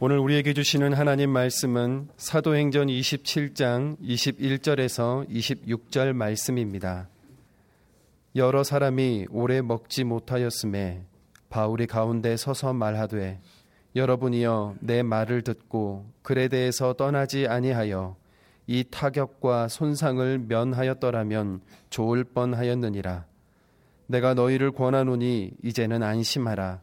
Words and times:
오늘 0.00 0.20
우리에게 0.20 0.52
주시는 0.52 0.92
하나님 0.92 1.30
말씀은 1.30 2.06
사도행전 2.16 2.86
27장 2.86 3.98
21절에서 3.98 5.28
26절 5.28 6.12
말씀입니다. 6.12 7.08
여러 8.36 8.62
사람이 8.62 9.26
오래 9.32 9.60
먹지 9.60 10.04
못하였음에 10.04 11.02
바울이 11.50 11.88
가운데 11.88 12.36
서서 12.36 12.74
말하되 12.74 13.40
여러분이여 13.96 14.76
내 14.78 15.02
말을 15.02 15.42
듣고 15.42 16.06
글에 16.22 16.46
대해서 16.46 16.92
떠나지 16.92 17.48
아니하여 17.48 18.14
이 18.68 18.84
타격과 18.88 19.66
손상을 19.66 20.38
면하였더라면 20.46 21.60
좋을 21.90 22.22
뻔하였느니라. 22.22 23.26
내가 24.06 24.34
너희를 24.34 24.70
권하노니 24.70 25.54
이제는 25.64 26.04
안심하라. 26.04 26.82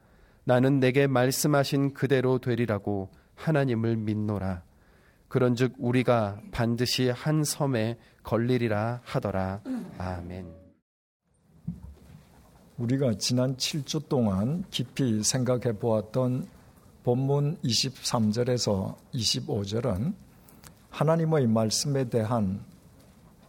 나는 0.43 0.79
내게 0.79 1.07
말씀하신 1.07 1.93
그대로 1.93 2.39
되리라고 2.39 3.09
하나님을 3.35 3.97
믿노라. 3.97 4.63
그런즉 5.27 5.75
우리가 5.77 6.41
반드시 6.51 7.09
한 7.09 7.43
섬에 7.43 7.97
걸리리라 8.23 9.01
하더라. 9.03 9.61
아멘. 9.97 10.61
우리가 12.77 13.13
지난 13.19 13.55
7주 13.55 14.09
동안 14.09 14.63
깊이 14.71 15.23
생각해 15.23 15.77
보았던 15.77 16.47
본문 17.03 17.57
23절에서 17.63 18.95
25절은 19.13 20.13
하나님의 20.89 21.47
말씀에 21.47 22.09
대한 22.09 22.63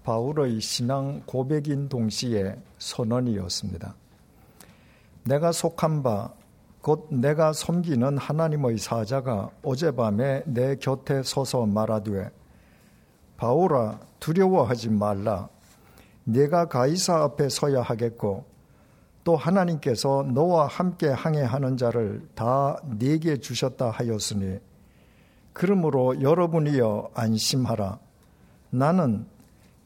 바울의 0.05 0.61
신앙 0.61 1.23
고백인 1.27 1.89
동시에 1.89 2.57
선언이었습니다. 2.79 3.95
내가 5.25 5.53
속한 5.53 6.03
바 6.03 6.33
곧 6.83 7.07
내가 7.11 7.53
섬기는 7.53 8.19
하나님의 8.19 8.77
사자가 8.79 9.51
어젯밤에 9.63 10.43
내 10.47 10.75
곁에 10.75 11.23
서서 11.23 11.65
말하되 11.65 12.31
바울아 13.37 14.01
두려워하지 14.19 14.91
말라. 14.91 15.49
내가 16.25 16.67
가이사 16.67 17.23
앞에 17.23 17.49
서야 17.49 17.83
하겠고 17.83 18.45
또 19.23 19.37
하나님께서 19.37 20.25
너와 20.25 20.67
함께 20.67 21.09
항해하는 21.09 21.77
자를 21.77 22.29
다 22.35 22.81
네게 22.99 23.37
주셨다 23.37 23.91
하였으니 23.91 24.59
그러므로 25.53 26.21
여러분이여 26.21 27.11
안심하라. 27.15 28.01
나는 28.71 29.27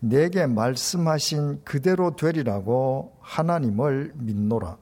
내게 0.01 0.47
말씀하신 0.47 1.61
그대로 1.63 2.17
되리라고 2.17 3.13
하나님을 3.21 4.13
믿노라 4.15 4.79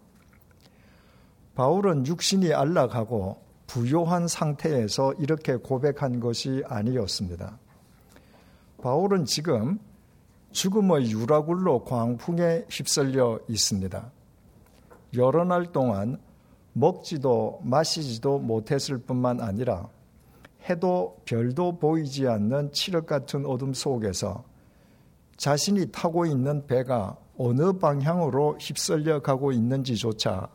바울은 1.55 2.07
육신이 2.07 2.53
안락하고 2.53 3.39
부요한 3.67 4.29
상태에서 4.29 5.15
이렇게 5.15 5.57
고백한 5.57 6.21
것이 6.21 6.63
아니었습니다. 6.67 7.59
바울은 8.83 9.25
지금 9.25 9.79
죽음의 10.51 11.11
유라굴로 11.11 11.85
광풍에 11.85 12.67
휩쓸려 12.69 13.41
있습니다. 13.49 14.11
여러 15.17 15.45
날 15.45 15.73
동안 15.73 16.21
먹지도 16.73 17.61
마시지도 17.63 18.39
못했을 18.39 18.99
뿐만 18.99 19.41
아니라 19.41 19.89
해도 20.69 21.17
별도 21.25 21.79
보이지 21.79 22.27
않는 22.27 22.73
칠흑 22.73 23.07
같은 23.07 23.47
어둠 23.47 23.75
속에서 23.75 24.45
자신이 25.37 25.93
타고 25.93 26.27
있는 26.27 26.67
배가 26.67 27.17
어느 27.37 27.73
방향으로 27.73 28.59
휩쓸려 28.61 29.21
가고 29.23 29.53
있는지조차 29.53 30.49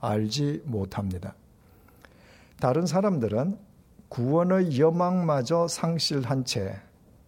알지 0.00 0.62
못합니다. 0.64 1.34
다른 2.60 2.86
사람들은 2.86 3.58
구원의 4.08 4.78
여망마저 4.78 5.68
상실한 5.68 6.44
채 6.44 6.80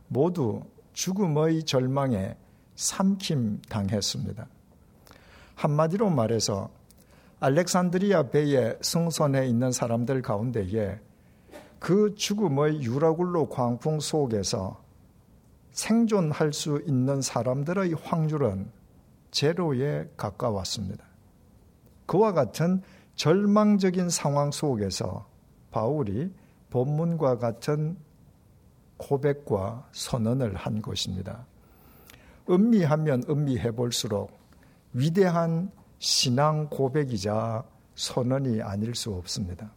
모두 0.09 0.63
죽음의 0.93 1.65
절망에 1.65 2.37
삼킴 2.77 3.63
당했습니다. 3.69 4.47
한마디로 5.55 6.11
말해서 6.11 6.71
알렉산드리아 7.41 8.31
배의 8.31 8.79
승선에 8.81 9.47
있는 9.49 9.71
사람들 9.71 10.23
가운데에 10.23 11.01
그 11.79 12.15
죽음의 12.17 12.83
유라굴로 12.83 13.49
광풍 13.49 14.01
속에서 14.01 14.83
생존할 15.73 16.53
수 16.53 16.83
있는 16.87 17.21
사람들의 17.23 17.95
확률은 18.03 18.71
제로에 19.31 20.09
가까웠습니다. 20.17 21.08
그와 22.09 22.33
같은 22.33 22.83
절망적인 23.17 24.09
상황 24.09 24.51
속에서 24.51 25.29
바울이 25.71 26.33
본문과 26.71 27.37
같은 27.39 27.99
고백과 28.97 29.89
선언을 29.93 30.57
한 30.57 30.81
것입니다. 30.81 31.47
음미하면 32.49 33.25
음미해 33.29 33.73
볼수록 33.73 34.39
위대한 34.95 35.71
신앙 35.99 36.71
고백이자 36.71 37.63
선언이 37.95 38.63
아닐 38.63 38.95
수 38.95 39.13
없습니다. 39.13 39.71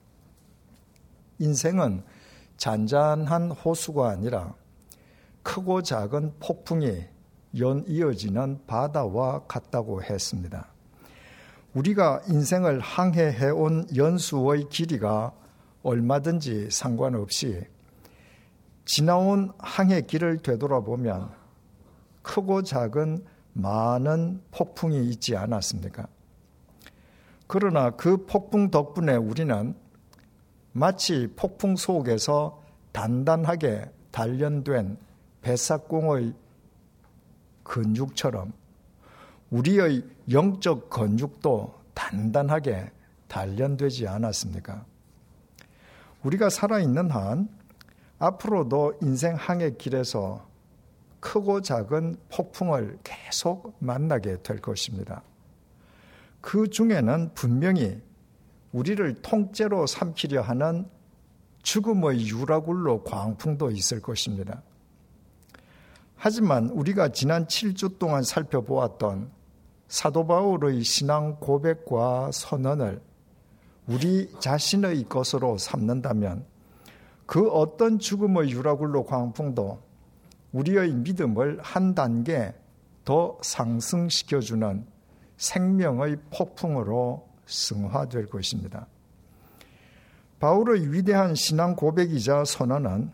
인생은 1.39 2.01
잔잔한 2.55 3.51
호수가 3.51 4.09
아니라 4.09 4.55
크고 5.43 5.81
작은 5.81 6.35
폭풍이 6.39 7.03
연 7.59 7.83
이어지는 7.87 8.61
바다와 8.67 9.47
같다고 9.47 10.01
했습니다. 10.01 10.71
우리가 11.73 12.21
인생을 12.27 12.79
항해해 12.79 13.49
온 13.49 13.87
연수의 13.95 14.67
길이가 14.69 15.31
얼마든지 15.83 16.69
상관없이 16.69 17.63
지나온 18.85 19.51
항해 19.57 20.01
길을 20.01 20.39
되돌아보면 20.39 21.29
크고 22.21 22.63
작은 22.63 23.25
많은 23.53 24.41
폭풍이 24.51 25.07
있지 25.09 25.35
않았습니까? 25.35 26.07
그러나 27.47 27.91
그 27.91 28.25
폭풍 28.25 28.69
덕분에 28.69 29.15
우리는 29.15 29.75
마치 30.73 31.27
폭풍 31.35 31.75
속에서 31.75 32.61
단단하게 32.91 33.89
단련된 34.11 34.97
배삭공의 35.41 36.33
근육처럼 37.63 38.53
우리의 39.49 40.03
영적 40.31 40.89
건축도 40.89 41.73
단단하게 41.93 42.91
단련되지 43.27 44.07
않았습니까? 44.07 44.85
우리가 46.23 46.49
살아있는 46.49 47.09
한 47.09 47.49
앞으로도 48.19 48.99
인생 49.01 49.35
항해 49.35 49.71
길에서 49.77 50.47
크고 51.19 51.61
작은 51.61 52.17
폭풍을 52.29 52.99
계속 53.03 53.75
만나게 53.79 54.41
될 54.41 54.59
것입니다. 54.59 55.23
그 56.39 56.69
중에는 56.69 57.33
분명히 57.33 58.01
우리를 58.71 59.21
통째로 59.21 59.85
삼키려 59.85 60.41
하는 60.41 60.87
죽음의 61.63 62.27
유라굴로 62.27 63.03
광풍도 63.03 63.71
있을 63.71 64.01
것입니다. 64.01 64.63
하지만 66.15 66.69
우리가 66.69 67.09
지난 67.09 67.45
7주 67.45 67.99
동안 67.99 68.23
살펴보았던 68.23 69.31
사도 69.91 70.25
바울의 70.25 70.83
신앙 70.83 71.35
고백과 71.41 72.31
선언을 72.31 73.01
우리 73.87 74.31
자신의 74.39 75.03
것으로 75.09 75.57
삼는다면 75.57 76.45
그 77.25 77.49
어떤 77.49 77.99
죽음의 77.99 78.51
유라굴로 78.51 79.03
광풍도 79.03 79.81
우리의 80.53 80.93
믿음을 80.93 81.59
한 81.61 81.93
단계 81.93 82.53
더 83.03 83.37
상승시켜주는 83.41 84.87
생명의 85.35 86.19
폭풍으로 86.37 87.27
승화될 87.45 88.27
것입니다. 88.27 88.87
바울의 90.39 90.93
위대한 90.93 91.35
신앙 91.35 91.75
고백이자 91.75 92.45
선언은 92.45 93.11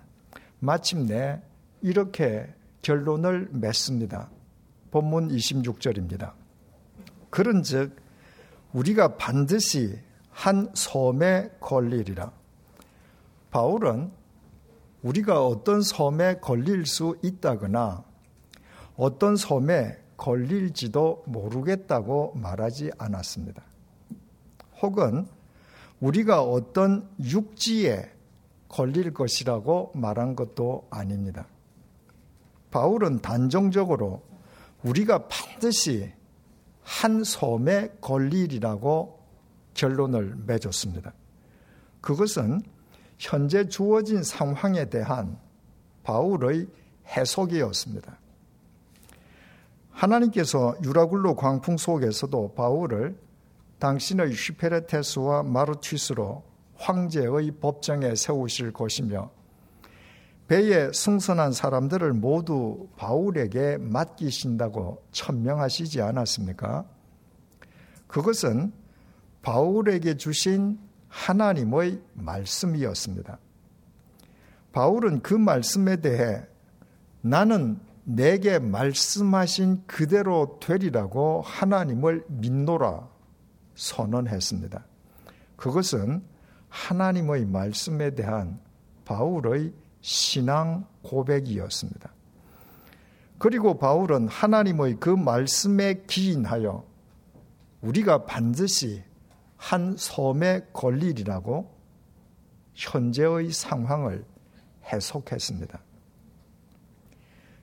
마침내 0.60 1.42
이렇게 1.82 2.54
결론을 2.84 3.50
맺습니다. 3.52 4.30
본문 4.92 5.30
26절입니다. 5.30 6.34
그런즉 7.30 7.96
우리가 8.74 9.18
반드시 9.18 10.00
한 10.30 10.70
섬에 10.74 11.50
걸리리라. 11.60 12.32
바울은 13.52 14.12
우리가 15.02 15.46
어떤 15.46 15.82
섬에 15.82 16.40
걸릴 16.40 16.86
수 16.86 17.18
있다거나 17.24 18.04
어떤 18.96 19.36
섬에 19.36 19.98
걸릴지도 20.18 21.24
모르겠다고 21.28 22.34
말하지 22.36 22.92
않았습니다. 22.98 23.64
혹은 24.82 25.28
우리가 26.00 26.44
어떤 26.44 27.10
육지에 27.20 28.12
걸릴 28.68 29.14
것이라고 29.14 29.92
말한 29.96 30.36
것도 30.36 30.88
아닙니다. 30.90 31.48
바울은 32.72 33.20
단정적으로 33.20 34.22
우리가 34.84 35.28
반드시 35.28 36.12
한 36.88 37.22
섬에 37.26 37.90
걸리리라고 38.00 39.20
결론을 39.74 40.38
맺었습니다. 40.46 41.14
그것은 42.00 42.62
현재 43.20 43.68
주어진 43.68 44.24
상황에 44.24 44.86
대한 44.90 45.38
바울의 46.04 46.68
해석이었습니다. 47.08 48.18
하나님께서 49.92 50.78
유라굴로 50.82 51.36
광풍 51.36 51.76
속에서도 51.76 52.54
바울을 52.54 53.20
당신의 53.80 54.34
슈페레테스와 54.34 55.44
마르티스로 55.44 56.44
황제의 56.76 57.52
법정에 57.60 58.16
세우실 58.16 58.72
것이며 58.72 59.30
배에 60.48 60.92
승선한 60.94 61.52
사람들을 61.52 62.14
모두 62.14 62.88
바울에게 62.96 63.78
맡기신다고 63.78 65.04
천명하시지 65.12 66.02
않았습니까? 66.02 66.86
그것은 68.08 68.72
바울에게 69.42 70.16
주신 70.16 70.80
하나님의 71.10 72.02
말씀이었습니다. 72.14 73.40
바울은 74.72 75.22
그 75.22 75.34
말씀에 75.34 75.98
대해 75.98 76.46
나는 77.22 77.80
내게 78.04 78.60
말씀하신 78.60 79.84
그대로 79.86 80.60
되리라고 80.62 81.42
하나님을 81.42 82.24
믿노라 82.28 83.08
선언했습니다. 83.76 84.86
그것은 85.58 86.24
하나님의 86.70 87.46
말씀에 87.46 88.16
대한 88.16 88.60
바울의 89.04 89.74
신앙 90.08 90.86
고백이었습니다. 91.02 92.10
그리고 93.38 93.78
바울은 93.78 94.30
하나님의 94.30 95.02
그 95.02 95.10
말씀에 95.10 96.06
기인하여 96.08 96.86
우리가 97.82 98.24
반드시 98.24 99.04
한 99.58 99.98
섬에 99.98 100.68
걸리리라고 100.72 101.76
현재의 102.74 103.52
상황을 103.52 104.24
해석했습니다. 104.86 105.78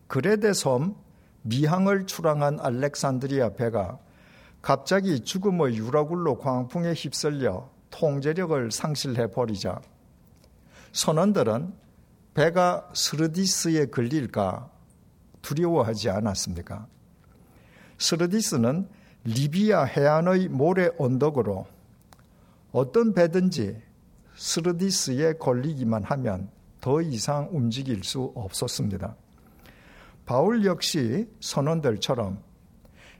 그레데 0.07 0.53
섬 0.53 0.97
미항을 1.45 2.05
출항한 2.05 2.61
알렉산드리아 2.61 3.55
배가 3.55 3.99
갑자기 4.61 5.21
죽음의 5.21 5.77
유라굴로 5.77 6.37
광풍에 6.37 6.93
휩쓸려 6.93 7.71
통제력을 7.89 8.71
상실해 8.71 9.31
버리자 9.31 9.81
선원들은 10.93 11.84
배가 12.35 12.91
스르디스에 12.93 13.87
걸릴까 13.87 14.69
두려워하지 15.41 16.11
않았습니까? 16.11 16.87
스르디스는 17.99 18.89
리비아 19.25 19.85
해안의 19.85 20.49
모래 20.49 20.91
언덕으로 20.99 21.67
어떤 22.73 23.15
배든지 23.15 23.81
스르디스에 24.35 25.35
걸리기만 25.35 26.03
하면 26.03 26.51
더 26.81 27.01
이상 27.01 27.49
움직일 27.53 28.03
수 28.03 28.33
없었습니다. 28.35 29.15
바울 30.27 30.65
역시 30.65 31.29
선원들처럼 31.41 32.43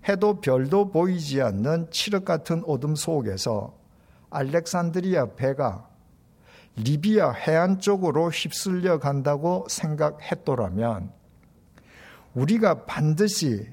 해도 0.09 0.41
별도 0.41 0.91
보이지 0.91 1.41
않는 1.41 1.91
칠흑 1.91 2.25
같은 2.25 2.63
어둠 2.67 2.95
속에서 2.97 3.79
알렉산드리아 4.31 5.35
배가 5.37 5.89
리비아 6.77 7.31
해안 7.31 7.79
쪽으로 7.79 8.31
휩쓸려 8.31 8.99
간다고 8.99 9.67
생각했더라면 9.69 11.13
우리가 12.35 12.85
반드시 12.85 13.69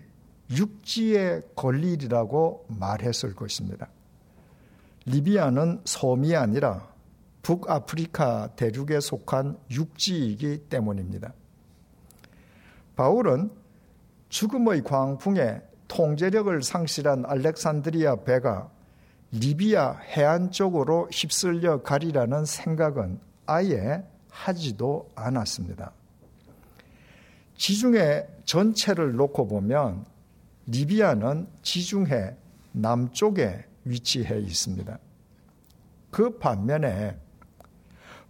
육지에 0.51 1.41
걸리리라고 1.55 2.65
말했을 2.67 3.33
것입니다. 3.33 3.89
리비아는 5.05 5.81
섬이 5.85 6.35
아니라 6.35 6.91
북아프리카 7.41 8.49
대륙에 8.55 8.99
속한 8.99 9.57
육지이기 9.71 10.65
때문입니다. 10.69 11.33
바울은 12.95 13.49
죽음의 14.29 14.83
광풍에 14.83 15.61
통제력을 15.87 16.61
상실한 16.61 17.25
알렉산드리아 17.25 18.17
배가 18.17 18.69
리비아 19.31 19.97
해안 19.99 20.51
쪽으로 20.51 21.07
휩쓸려 21.11 21.83
가리라는 21.83 22.45
생각은 22.45 23.19
아예 23.45 24.03
하지도 24.29 25.09
않았습니다. 25.15 25.93
지중해 27.55 28.27
전체를 28.45 29.15
놓고 29.15 29.47
보면 29.47 30.05
리비아는 30.67 31.47
지중해 31.61 32.35
남쪽에 32.73 33.65
위치해 33.85 34.39
있습니다. 34.39 34.99
그 36.09 36.37
반면에 36.37 37.17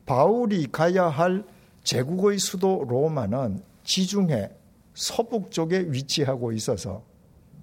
바울이 0.06 0.68
가야 0.72 1.08
할 1.08 1.46
제국의 1.84 2.38
수도 2.38 2.86
로마는 2.88 3.64
지중해 3.84 4.52
서북 4.94 5.52
쪽에 5.52 5.80
위치하고 5.88 6.52
있어서 6.52 7.04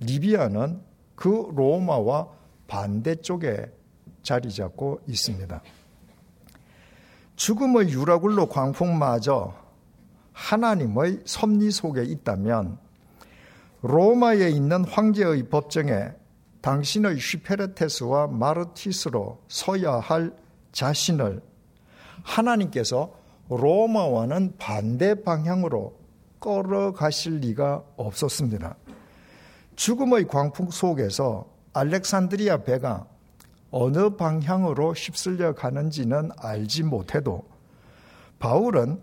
리비아는 0.01 0.81
그 1.15 1.53
로마와 1.55 2.38
반대쪽에 2.69 3.73
자리 4.23 4.53
잡고 4.53 5.01
있습니다. 5.09 5.61
죽음의 7.35 7.91
유라굴로 7.91 8.49
광풍마저 8.49 9.55
하나님의 10.33 11.23
섭리 11.25 11.71
속에 11.71 12.05
있다면 12.05 12.79
로마에 13.83 14.51
있는 14.51 14.85
황제의 14.85 15.49
법정에 15.49 16.13
당신의 16.61 17.19
슈페르테스와 17.19 18.27
마르티스로 18.29 19.41
서야 19.49 19.95
할 19.95 20.35
자신을 20.73 21.41
하나님께서 22.23 23.15
로마와는 23.49 24.57
반대 24.59 25.15
방향으로 25.15 25.97
끌어가실 26.41 27.39
리가 27.39 27.85
없었습니다. 27.97 28.77
죽음의 29.77 30.27
광풍 30.27 30.71
속에서 30.71 31.58
알렉산드리아 31.73 32.65
배가 32.65 33.07
어느 33.71 34.17
방향으로 34.17 34.93
휩쓸려 34.93 35.55
가는지는 35.55 36.31
알지 36.39 36.85
못해도 36.85 37.45
바울은 38.39 39.01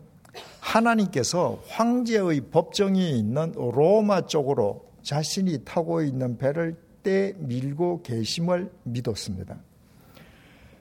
하나님께서 0.60 1.62
황제의 1.68 2.42
법정이 2.52 3.18
있는 3.18 3.54
로마 3.54 4.22
쪽으로 4.22 4.86
자신이 5.04 5.64
타고 5.64 6.02
있는 6.02 6.38
배를 6.38 6.76
떼밀고 7.04 8.02
계심을 8.02 8.72
믿었습니다. 8.84 9.58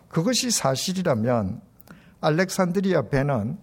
그것이 0.08 0.50
사실이라면 0.50 1.60
알렉산드리아 2.20 3.08
배는 3.08 3.58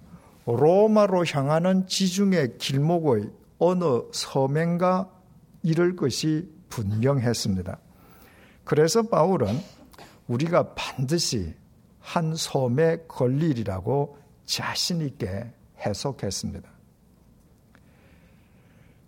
로마로 0.45 1.25
향하는 1.25 1.87
지중해 1.87 2.57
길목의 2.59 3.29
어느 3.57 3.83
섬인가 4.11 5.09
이럴 5.63 5.95
것이 5.95 6.49
분명했습니다. 6.69 7.77
그래서 8.63 9.03
바울은 9.03 9.59
우리가 10.27 10.73
반드시 10.73 11.53
한 11.99 12.35
섬에 12.35 13.05
걸리리라고 13.07 14.17
자신있게 14.45 15.51
해석했습니다. 15.85 16.69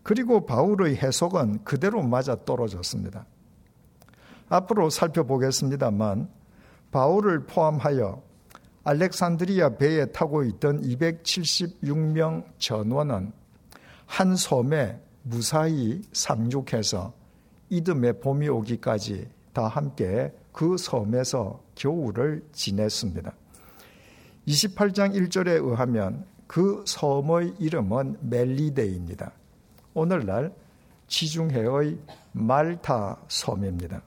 그리고 0.03 0.45
바울의 0.45 0.97
해석은 0.97 1.63
그대로 1.63 2.01
맞아 2.01 2.35
떨어졌습니다. 2.43 3.25
앞으로 4.49 4.89
살펴보겠습니다만 4.89 6.29
바울을 6.91 7.45
포함하여 7.45 8.21
알렉산드리아 8.83 9.77
배에 9.77 10.07
타고 10.07 10.43
있던 10.43 10.81
276명 10.81 12.45
전원은 12.57 13.31
한 14.05 14.35
섬에 14.35 14.99
무사히 15.23 16.01
상륙해서 16.11 17.13
이듬해 17.69 18.11
봄이 18.19 18.49
오기까지 18.49 19.29
다 19.53 19.67
함께 19.67 20.33
그 20.51 20.77
섬에서 20.77 21.61
겨울을 21.75 22.43
지냈습니다. 22.51 23.33
28장 24.47 25.13
1절에 25.15 25.63
의하면 25.63 26.25
그 26.47 26.83
섬의 26.85 27.55
이름은 27.59 28.17
멜리데입니다. 28.21 29.31
오늘날 29.93 30.53
지중해의 31.07 31.97
말타 32.33 33.17
섬입니다. 33.27 34.01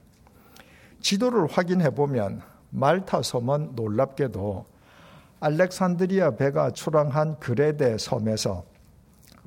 지도를 1.01 1.47
확인해 1.47 1.89
보면 1.89 2.41
말타 2.69 3.21
섬은 3.21 3.71
놀랍게도 3.75 4.65
알렉산드리아 5.39 6.31
배가 6.35 6.71
출항한 6.71 7.39
그레데 7.39 7.97
섬에서 7.97 8.65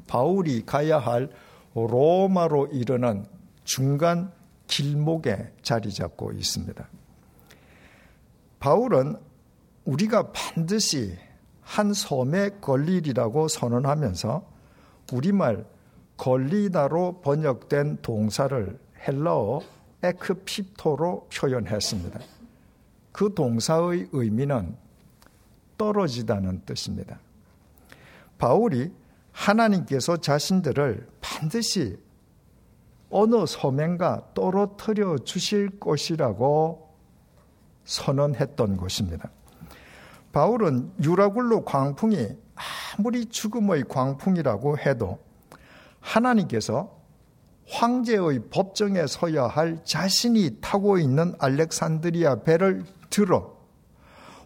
바울이 0.07 0.65
가야 0.65 0.99
할 0.99 1.31
로마로 1.75 2.69
이르는 2.69 3.27
중간 3.65 4.33
길목에 4.71 5.53
자리 5.63 5.93
잡고 5.93 6.33
있습니다. 6.33 6.89
바울은 8.61 9.17
우리가 9.85 10.31
반드시 10.33 11.19
한 11.61 11.93
섬에 11.93 12.51
걸리리라고 12.61 13.49
선언하면서 13.49 14.47
우리말 15.13 15.67
걸리다로 16.17 17.21
번역된 17.21 17.99
동사를 18.03 18.79
헬라어 19.07 19.61
에크피토로 20.03 21.29
표현했습니다. 21.35 22.21
그 23.13 23.35
동사의 23.35 24.09
의미는 24.13 24.77
떨어지다는 25.77 26.63
뜻입니다. 26.65 27.19
바울이 28.39 28.93
하나님께서 29.33 30.19
자신들을 30.19 31.09
반드시 31.21 31.99
어느 33.11 33.45
섬인가 33.45 34.29
떨어뜨려 34.35 35.19
주실 35.19 35.81
것이라고 35.81 36.89
선언했던 37.85 38.77
것입니다. 38.77 39.31
바울은 40.33 40.93
유라굴로 41.03 41.65
광풍이 41.65 42.29
아무리 42.97 43.27
죽음의 43.27 43.85
광풍이라고 43.89 44.79
해도 44.79 45.19
하나님께서 45.99 47.01
황제의 47.69 48.49
법정에 48.51 49.07
서야 49.07 49.47
할 49.47 49.85
자신이 49.85 50.59
타고 50.61 50.99
있는 50.99 51.35
알렉산드리아 51.39 52.43
배를 52.43 52.85
들어 53.11 53.57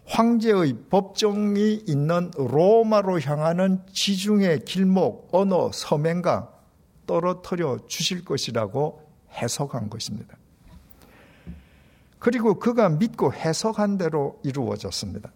황제의 0.07 0.77
법정이 0.89 1.83
있는 1.87 2.31
로마로 2.35 3.19
향하는 3.21 3.81
지중해 3.91 4.59
길목 4.59 5.29
어느 5.31 5.53
섬인가 5.73 6.54
떨어뜨려 7.05 7.79
주실 7.87 8.25
것이라고 8.25 9.01
해석한 9.31 9.89
것입니다. 9.89 10.37
그리고 12.19 12.55
그가 12.55 12.89
믿고 12.89 13.33
해석한 13.33 13.97
대로 13.97 14.39
이루어졌습니다. 14.43 15.31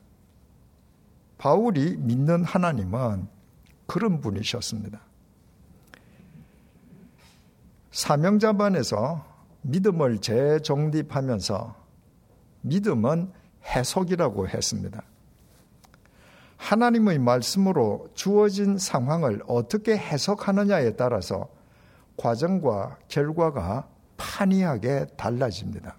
바울이 1.37 1.97
믿는 1.97 2.43
하나님은 2.43 3.27
그런 3.85 4.21
분이셨습니다. 4.21 4.99
사명자반에서 7.91 9.25
믿음을 9.61 10.19
재정립하면서 10.19 11.75
믿음은 12.61 13.31
해석이라고 13.65 14.47
했습니다. 14.47 15.03
하나님의 16.57 17.19
말씀으로 17.19 18.09
주어진 18.13 18.77
상황을 18.77 19.41
어떻게 19.47 19.97
해석하느냐에 19.97 20.95
따라서 20.95 21.49
과정과 22.19 22.97
결과가 23.07 23.87
판이하게 24.17 25.07
달라집니다. 25.15 25.95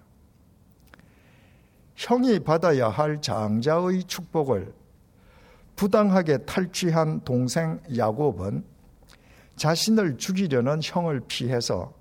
형이 1.95 2.39
받아야 2.39 2.89
할 2.89 3.21
장자의 3.21 4.03
축복을 4.03 4.73
부당하게 5.75 6.45
탈취한 6.45 7.21
동생 7.23 7.79
야곱은 7.97 8.63
자신을 9.55 10.17
죽이려는 10.17 10.79
형을 10.83 11.21
피해서 11.27 11.93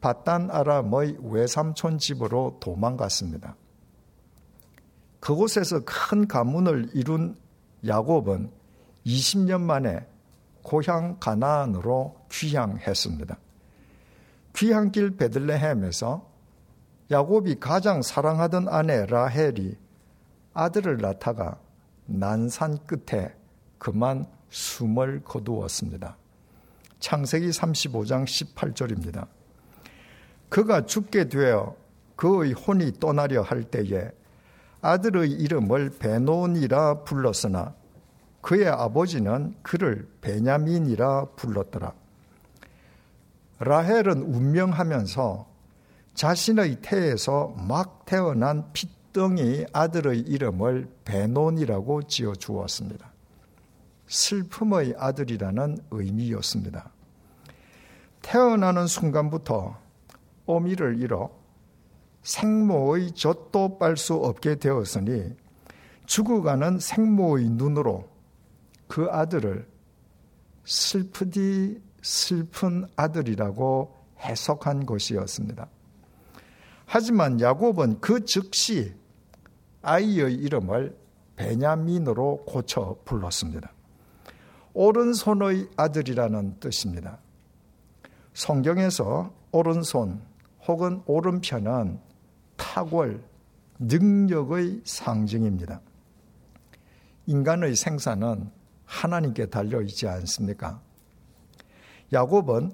바단 0.00 0.50
아람의 0.50 1.16
외삼촌 1.22 1.98
집으로 1.98 2.58
도망갔습니다. 2.60 3.56
그곳에서 5.20 5.80
큰 5.84 6.26
가문을 6.26 6.90
이룬 6.94 7.36
야곱은 7.86 8.50
20년 9.06 9.60
만에 9.60 10.06
고향 10.62 11.18
가나안으로 11.18 12.16
귀향했습니다. 12.30 13.38
귀향길 14.54 15.16
베들레헴에서 15.16 16.30
야곱이 17.10 17.56
가장 17.60 18.02
사랑하던 18.02 18.68
아내 18.68 19.06
라헬이 19.06 19.76
아들을 20.54 20.98
낳다가 20.98 21.58
난산 22.06 22.78
끝에 22.86 23.34
그만 23.78 24.26
숨을 24.50 25.22
거두었습니다. 25.24 26.16
창세기 27.00 27.48
35장 27.50 28.24
18절입니다. 28.24 29.26
그가 30.48 30.86
죽게 30.86 31.28
되어 31.28 31.74
그의 32.16 32.52
혼이 32.52 32.92
떠나려 33.00 33.42
할 33.42 33.64
때에 33.64 34.10
아들의 34.82 35.30
이름을 35.30 35.90
베논이라 35.98 37.04
불렀으나 37.04 37.74
그의 38.40 38.68
아버지는 38.68 39.54
그를 39.62 40.08
베냐민이라 40.20 41.26
불렀더라. 41.36 41.94
라헬은 43.64 44.22
운명하면서 44.22 45.46
자신의 46.14 46.78
태에서 46.82 47.54
막 47.56 48.04
태어난 48.06 48.72
핏덩이 48.72 49.66
아들의 49.72 50.20
이름을 50.20 50.88
베논이라고 51.04 52.02
지어 52.02 52.34
주었습니다. 52.34 53.12
슬픔의 54.08 54.94
아들이라는 54.98 55.78
의미였습니다. 55.92 56.90
태어나는 58.20 58.86
순간부터 58.88 59.78
어미를 60.46 61.00
잃어 61.00 61.30
생모의 62.22 63.12
젖도 63.12 63.78
빨 63.78 63.96
수 63.96 64.14
없게 64.14 64.56
되었으니 64.56 65.34
죽어가는 66.06 66.78
생모의 66.78 67.48
눈으로 67.50 68.08
그 68.88 69.08
아들을 69.10 69.68
슬프디 70.64 71.91
슬픈 72.02 72.86
아들이라고 72.96 73.94
해석한 74.18 74.86
것이었습니다. 74.86 75.68
하지만 76.84 77.40
야곱은 77.40 78.00
그 78.00 78.24
즉시 78.24 78.94
아이의 79.82 80.34
이름을 80.34 80.96
베냐민으로 81.36 82.44
고쳐 82.46 82.96
불렀습니다. 83.04 83.72
오른손의 84.74 85.68
아들이라는 85.76 86.60
뜻입니다. 86.60 87.18
성경에서 88.34 89.32
오른손 89.50 90.22
혹은 90.66 91.02
오른편은 91.06 91.98
탁월, 92.56 93.22
능력의 93.78 94.82
상징입니다. 94.84 95.80
인간의 97.26 97.76
생사는 97.76 98.50
하나님께 98.84 99.46
달려 99.46 99.80
있지 99.82 100.08
않습니까? 100.08 100.80
야곱은 102.12 102.72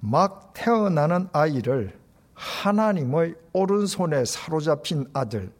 막 0.00 0.52
태어나는 0.54 1.28
아이를 1.32 1.98
하나님의 2.34 3.34
오른손에 3.52 4.24
사로잡힌 4.24 5.06
아들, 5.12 5.52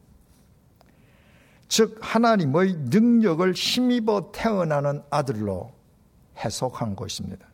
즉 1.68 1.98
하나님의 2.00 2.74
능력을 2.74 3.52
힘입어 3.52 4.32
태어나는 4.32 5.02
아들로 5.10 5.72
해석한 6.38 6.96
것입니다. 6.96 7.46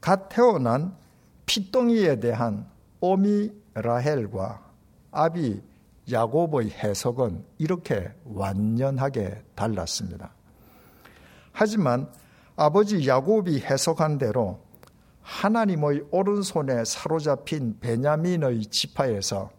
갓 0.00 0.28
태어난 0.28 0.96
피덩이에 1.46 2.20
대한 2.20 2.66
오미 3.00 3.52
라헬과 3.74 4.62
아비 5.10 5.60
야곱의 6.10 6.70
해석은 6.70 7.44
이렇게 7.58 8.12
완연하게 8.24 9.42
달랐습니다. 9.54 10.32
하지만 11.52 12.10
아버지 12.62 13.08
야곱이 13.08 13.60
해석한 13.60 14.18
대로 14.18 14.60
하나님의 15.22 16.08
오른손에 16.10 16.84
사로잡힌 16.84 17.78
베냐민의 17.80 18.66
지파에서 18.66 19.50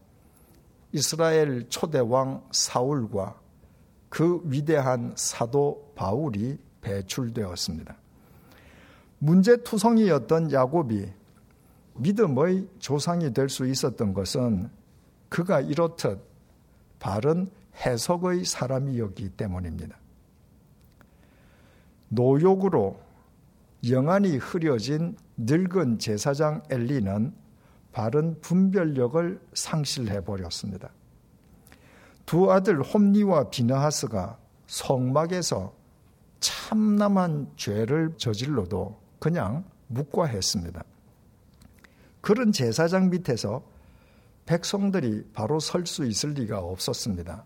이스라엘 0.91 1.67
초대왕 1.67 2.43
사울과 2.51 3.41
그 4.07 4.41
위대한 4.43 5.13
사도 5.15 5.91
바울이 5.95 6.59
배출되었습니다. 6.81 7.97
문제투성이였던 9.17 10.51
야곱이 10.51 11.11
믿음의 11.95 12.67
조상이 12.77 13.33
될 13.33 13.49
수 13.49 13.65
있었던 13.65 14.13
것은 14.13 14.69
그가 15.27 15.59
이렇듯 15.59 16.19
바른 16.99 17.49
해석의 17.83 18.45
사람이었기 18.45 19.29
때문입니다. 19.29 20.00
노욕으로 22.11 22.99
영안이 23.89 24.35
흐려진 24.37 25.15
늙은 25.37 25.97
제사장 25.97 26.61
엘리는 26.69 27.33
바른 27.93 28.39
분별력을 28.41 29.41
상실해 29.53 30.23
버렸습니다. 30.23 30.89
두 32.25 32.51
아들 32.51 32.81
홈니와 32.81 33.49
비나하스가 33.49 34.37
성막에서 34.67 35.73
참남한 36.41 37.51
죄를 37.55 38.13
저질러도 38.17 38.99
그냥 39.19 39.63
묵과했습니다. 39.87 40.83
그런 42.19 42.51
제사장 42.51 43.09
밑에서 43.09 43.63
백성들이 44.45 45.29
바로 45.33 45.59
설 45.59 45.85
수 45.85 46.05
있을 46.05 46.31
리가 46.31 46.59
없었습니다. 46.59 47.45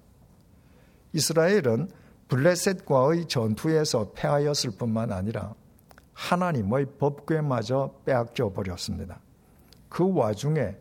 이스라엘은 1.13 1.89
블레셋과의 2.27 3.27
전투에서 3.27 4.11
패하였을 4.13 4.71
뿐만 4.71 5.11
아니라 5.11 5.53
하나님의 6.13 6.85
법궤마저 6.97 8.01
빼앗겨 8.05 8.51
버렸습니다. 8.51 9.19
그 9.89 10.11
와중에 10.13 10.75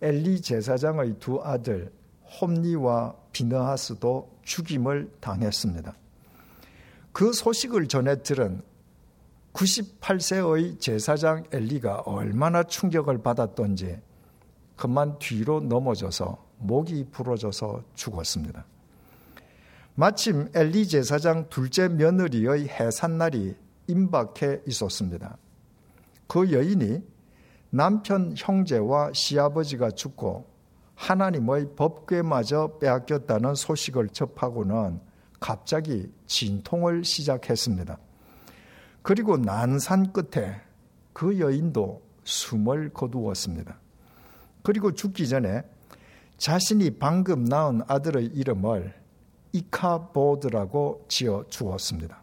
엘리 0.00 0.40
제사장의 0.40 1.16
두 1.20 1.40
아들 1.42 1.92
홈니와 2.40 3.14
비너하스도 3.32 4.30
죽임을 4.42 5.12
당했습니다. 5.20 5.94
그 7.12 7.32
소식을 7.32 7.88
전해 7.88 8.22
들은 8.22 8.62
98세의 9.52 10.80
제사장 10.80 11.44
엘리가 11.52 12.02
얼마나 12.06 12.62
충격을 12.62 13.22
받았던지 13.22 14.00
그만 14.76 15.18
뒤로 15.18 15.60
넘어져서 15.60 16.46
목이 16.58 17.06
부러져서 17.10 17.82
죽었습니다. 17.94 18.64
마침 20.00 20.48
엘리 20.54 20.88
제사장 20.88 21.50
둘째 21.50 21.86
며느리의 21.86 22.68
해산날이 22.68 23.54
임박해 23.86 24.62
있었습니다. 24.66 25.36
그 26.26 26.50
여인이 26.50 27.02
남편 27.68 28.32
형제와 28.34 29.12
시아버지가 29.12 29.90
죽고 29.90 30.46
하나님의 30.94 31.74
법궤마저 31.76 32.78
빼앗겼다는 32.80 33.54
소식을 33.54 34.08
접하고는 34.08 35.00
갑자기 35.38 36.10
진통을 36.24 37.04
시작했습니다. 37.04 37.98
그리고 39.02 39.36
난산 39.36 40.14
끝에 40.14 40.62
그 41.12 41.38
여인도 41.38 42.00
숨을 42.24 42.94
거두었습니다. 42.94 43.78
그리고 44.62 44.94
죽기 44.94 45.28
전에 45.28 45.62
자신이 46.38 46.92
방금 46.92 47.44
낳은 47.44 47.82
아들의 47.86 48.28
이름을 48.28 48.99
이카보드라고 49.52 51.04
지어 51.08 51.44
주었습니다. 51.48 52.22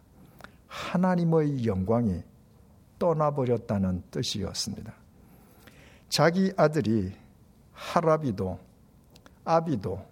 하나님의 0.66 1.66
영광이 1.66 2.22
떠나버렸다는 2.98 4.02
뜻이었습니다. 4.10 4.92
자기 6.08 6.52
아들이 6.56 7.12
하라비도, 7.72 8.58
아비도, 9.44 10.04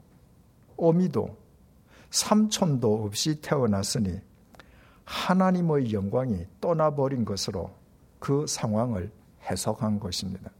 오미도, 0.76 1.36
삼촌도 2.10 3.04
없이 3.04 3.40
태어났으니 3.40 4.20
하나님의 5.04 5.92
영광이 5.92 6.46
떠나버린 6.60 7.24
것으로 7.24 7.70
그 8.18 8.46
상황을 8.46 9.10
해석한 9.42 10.00
것입니다. 10.00 10.50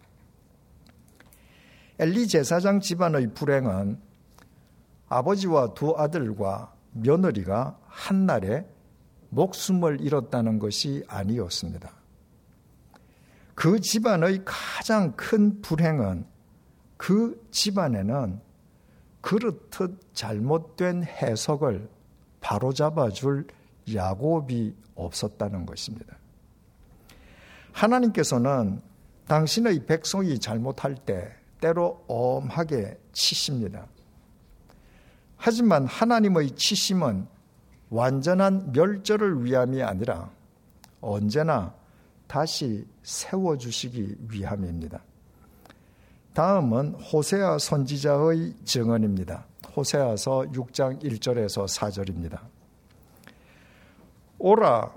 엘리 1.99 2.29
제사장 2.29 2.81
집안의 2.81 3.33
불행은 3.35 3.99
아버지와 5.09 5.75
두 5.75 5.95
아들과 5.97 6.73
며느리가 6.93 7.79
한날에 7.87 8.67
목숨을 9.31 10.01
잃었다는 10.01 10.59
것이 10.59 11.05
아니었습니다. 11.09 11.91
그 13.55 13.81
집안의 13.81 14.43
가장 14.45 15.13
큰 15.13 15.61
불행은 15.63 16.27
그 16.97 17.47
집안에는 17.51 18.41
그렇듯 19.21 20.15
잘못된 20.15 21.05
해석을 21.05 21.89
바로잡아 22.41 23.11
줄 23.11 23.47
야곱이 23.93 24.75
없었다는 24.95 25.67
것입니다. 25.67 26.17
하나님께서는 27.73 28.81
당신의 29.27 29.87
백성이 29.87 30.39
잘못할 30.39 30.95
때 30.95 31.35
때로 31.61 32.05
엄하게 32.07 32.99
치십니다. 33.13 33.87
하지만 35.37 35.87
하나님의 35.87 36.53
치심은 36.53 37.27
완전한 37.91 38.73
멸절을 38.73 39.45
위함이 39.45 39.83
아니라 39.83 40.31
언제나 41.01 41.75
다시 42.27 42.87
세워주시기 43.03 44.17
위함입니다. 44.31 45.01
다음은 46.35 46.95
호세아 46.95 47.59
선지자의 47.59 48.55
증언입니다. 48.65 49.47
호세아서 49.77 50.47
6장 50.53 51.03
1절에서 51.03 51.67
4절입니다. 51.67 52.41
오라 54.39 54.91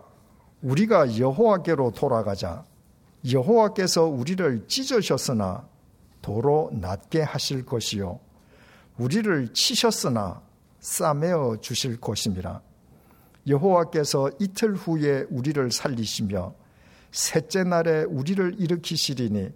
우리가 0.62 1.18
여호와께로 1.18 1.92
돌아가자 1.92 2.66
여호와께서 3.30 4.06
우리를 4.06 4.68
찢으셨으나 4.68 5.68
도로 6.22 6.70
낮게 6.74 7.22
하실 7.22 7.66
것이요 7.66 8.20
우리를 9.00 9.54
치셨으나 9.54 10.42
싸매어 10.80 11.58
주실 11.62 12.00
것입니다. 12.00 12.62
여호와께서 13.48 14.30
이틀 14.40 14.76
후에 14.76 15.26
우리를 15.30 15.72
살리시며 15.72 16.54
셋째 17.12 17.64
날에 17.64 18.04
우리를 18.04 18.56
일으키시리니 18.60 19.52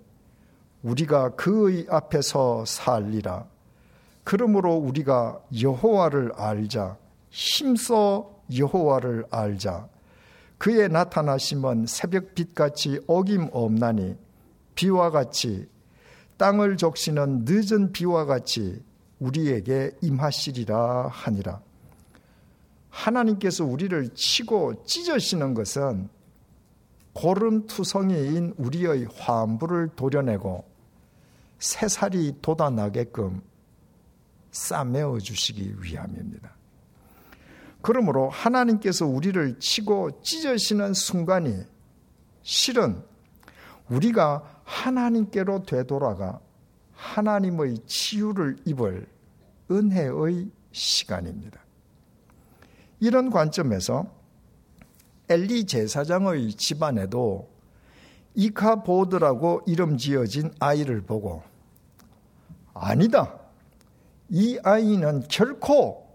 우리가 0.81 1.35
그의 1.35 1.85
앞에서 1.89 2.63
살리라. 2.65 3.45
그러므로 4.23 4.75
우리가 4.75 5.41
여호와를 5.61 6.31
알자. 6.35 6.97
힘써 7.29 8.29
여호와를 8.55 9.25
알자. 9.29 9.87
그의 10.57 10.87
나타나심은 10.87 11.85
새벽빛같이 11.87 13.01
어김없나니 13.07 14.15
비와 14.75 15.11
같이 15.11 15.67
땅을 16.37 16.77
적시는 16.77 17.43
늦은 17.45 17.91
비와 17.91 18.25
같이 18.25 18.81
우리에게 19.19 19.91
임하시리라 20.01 21.07
하니라. 21.07 21.61
하나님께서 22.89 23.65
우리를 23.65 24.09
치고 24.13 24.85
찢으시는 24.85 25.53
것은 25.53 26.09
고름투성이인 27.13 28.55
우리의 28.57 29.07
환부를 29.17 29.89
도려내고 29.95 30.65
새살이 31.59 32.37
돋아나게끔 32.41 33.41
싸매어 34.51 35.19
주시기 35.19 35.75
위함입니다. 35.79 36.51
그러므로 37.81 38.29
하나님께서 38.29 39.05
우리를 39.05 39.59
치고 39.59 40.21
찢으시는 40.21 40.93
순간이 40.93 41.63
실은 42.43 43.03
우리가 43.89 44.61
하나님께로 44.63 45.63
되돌아가 45.63 46.39
하나님의 47.03 47.79
치유를 47.85 48.57
입을 48.65 49.05
은혜의 49.69 50.49
시간입니다. 50.71 51.59
이런 52.99 53.29
관점에서 53.29 54.07
엘리 55.27 55.65
제사장의 55.65 56.53
집안에도 56.53 57.49
이카보드라고 58.35 59.63
이름 59.67 59.97
지어진 59.97 60.51
아이를 60.59 61.01
보고 61.01 61.43
아니다. 62.73 63.37
이 64.29 64.57
아이는 64.63 65.23
결코 65.29 66.07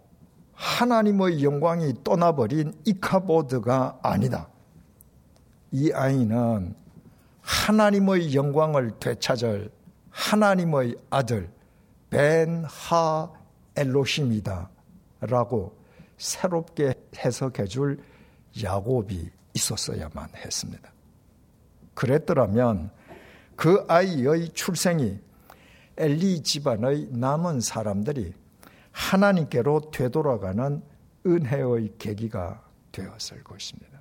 하나님의 0.55 1.45
영광이 1.45 2.03
떠나버린 2.03 2.73
이카보드가 2.87 4.01
아니다. 4.03 4.49
이 5.71 5.93
아이는 5.93 6.75
하나님의 7.43 8.35
영광을 8.35 8.99
되찾을 8.99 9.78
하나님의 10.19 10.97
아들 11.11 11.49
벤하 12.11 13.33
엘로심이다. 13.77 14.69
라고 15.21 15.79
새롭게 16.17 16.95
해석해 17.17 17.67
줄 17.67 18.03
야곱이 18.61 19.31
있었어야만 19.55 20.31
했습니다. 20.35 20.93
그랬더라면 21.95 22.91
그 23.55 23.85
아이의 23.89 24.51
출생이 24.51 25.21
엘리 25.97 26.43
집안의 26.43 27.09
남은 27.13 27.61
사람들이 27.61 28.33
하나님께로 28.91 29.91
되돌아가는 29.93 30.83
은혜의 31.27 31.95
계기가 31.99 32.65
되었을 32.91 33.45
것입니다. 33.45 33.98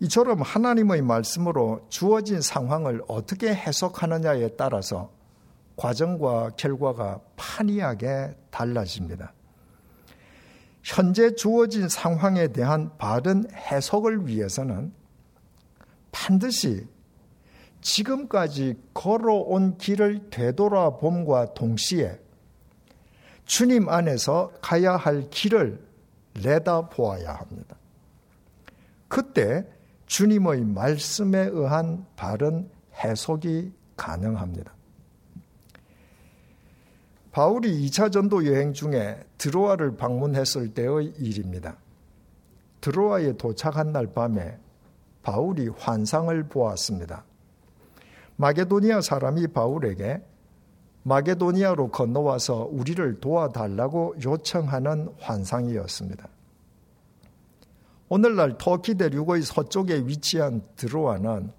이처럼 0.00 0.40
하나님의 0.40 1.02
말씀으로 1.02 1.86
주어진 1.90 2.40
상황을 2.40 3.02
어떻게 3.06 3.54
해석하느냐에 3.54 4.56
따라서 4.56 5.10
과정과 5.76 6.50
결과가 6.56 7.20
판이하게 7.36 8.34
달라집니다. 8.50 9.32
현재 10.82 11.34
주어진 11.34 11.88
상황에 11.88 12.48
대한 12.48 12.90
바른 12.96 13.44
해석을 13.54 14.26
위해서는 14.26 14.92
반드시 16.12 16.86
지금까지 17.82 18.80
걸어온 18.94 19.76
길을 19.76 20.30
되돌아봄과 20.30 21.54
동시에 21.54 22.18
주님 23.44 23.88
안에서 23.88 24.52
가야 24.62 24.96
할 24.96 25.28
길을 25.28 25.82
내다보아야 26.42 27.34
합니다. 27.34 27.76
그때 29.08 29.66
주님의 30.10 30.64
말씀에 30.64 31.38
의한 31.52 32.04
바른 32.16 32.68
해석이 32.96 33.72
가능합니다. 33.96 34.74
바울이 37.30 37.86
2차 37.86 38.10
전도 38.10 38.44
여행 38.44 38.72
중에 38.72 39.22
드로아를 39.38 39.96
방문했을 39.96 40.74
때의 40.74 41.14
일입니다. 41.16 41.76
드로아에 42.80 43.34
도착한 43.34 43.92
날 43.92 44.08
밤에 44.08 44.58
바울이 45.22 45.68
환상을 45.68 46.42
보았습니다. 46.48 47.24
마게도니아 48.34 49.02
사람이 49.02 49.46
바울에게 49.46 50.24
마게도니아로 51.04 51.92
건너와서 51.92 52.68
우리를 52.72 53.20
도와달라고 53.20 54.16
요청하는 54.24 55.14
환상이었습니다. 55.20 56.28
오늘날 58.12 58.58
터키 58.58 58.96
대륙의 58.96 59.42
서쪽에 59.42 59.98
위치한 60.04 60.62
드로아는 60.74 61.52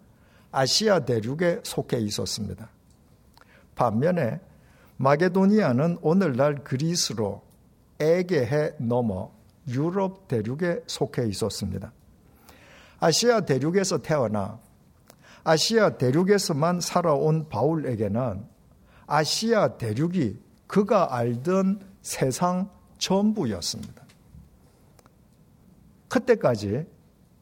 아시아 0.51 0.99
대륙에 0.99 1.61
속해 1.63 1.97
있었습니다. 1.99 2.69
반면에 3.73 4.41
마게도니아는 4.97 5.99
오늘날 6.01 6.61
그리스로 6.65 7.41
에게해 8.01 8.73
넘어 8.79 9.31
유럽 9.69 10.27
대륙에 10.27 10.83
속해 10.87 11.25
있었습니다. 11.29 11.93
아시아 12.99 13.39
대륙에서 13.39 13.99
태어나 13.99 14.59
아시아 15.45 15.91
대륙에서만 15.97 16.81
살아온 16.81 17.47
바울에게는 17.47 18.45
아시아 19.07 19.77
대륙이 19.77 20.37
그가 20.67 21.15
알던 21.15 21.79
세상 22.01 22.69
전부였습니다. 22.97 24.03
그때까지 26.11 26.85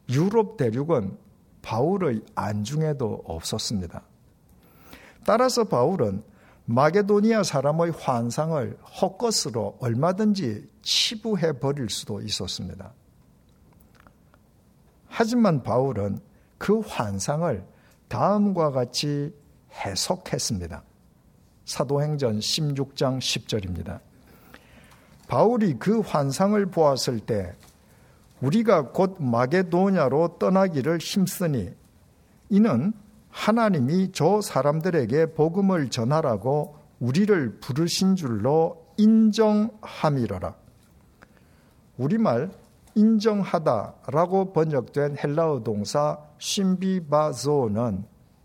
유럽 0.08 0.56
대륙은 0.56 1.18
바울의 1.60 2.22
안중에도 2.36 3.22
없었습니다. 3.24 4.02
따라서 5.26 5.64
바울은 5.64 6.22
마게도니아 6.66 7.42
사람의 7.42 7.90
환상을 7.90 8.78
헛것으로 9.00 9.78
얼마든지 9.80 10.68
치부해 10.82 11.58
버릴 11.58 11.90
수도 11.90 12.20
있었습니다. 12.20 12.92
하지만 15.08 15.64
바울은 15.64 16.20
그 16.56 16.78
환상을 16.78 17.64
다음과 18.06 18.70
같이 18.70 19.34
해석했습니다. 19.72 20.84
사도행전 21.64 22.38
16장 22.38 23.18
10절입니다. 23.18 23.98
바울이 25.26 25.74
그 25.74 26.00
환상을 26.00 26.64
보았을 26.66 27.18
때 27.18 27.54
우리가 28.40 28.88
곧 28.92 29.16
마게도냐로 29.18 30.38
떠나기를 30.38 30.98
힘쓰니 30.98 31.74
이는 32.48 32.92
하나님이 33.30 34.12
저 34.12 34.40
사람들에게 34.40 35.34
복음을 35.34 35.88
전하라고 35.88 36.76
우리를 36.98 37.60
부르신 37.60 38.16
줄로 38.16 38.86
인정함이러라. 38.96 40.54
우리말 41.96 42.50
인정하다라고 42.94 44.52
번역된 44.52 45.16
헬라어 45.22 45.62
동사 45.62 46.18
신비바조는 46.38 48.04